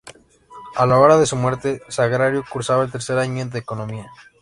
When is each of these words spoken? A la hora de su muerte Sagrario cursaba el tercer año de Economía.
A 0.77 0.87
la 0.87 0.97
hora 0.97 1.15
de 1.19 1.27
su 1.27 1.35
muerte 1.35 1.83
Sagrario 1.87 2.43
cursaba 2.51 2.83
el 2.83 2.91
tercer 2.91 3.19
año 3.19 3.45
de 3.45 3.59
Economía. 3.59 4.09